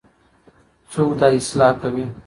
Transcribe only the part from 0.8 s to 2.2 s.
څوک دا اصلاح کوي؟